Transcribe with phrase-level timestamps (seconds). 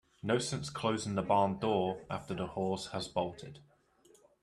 [0.23, 3.59] No sense closing the barn door after the horse has bolted.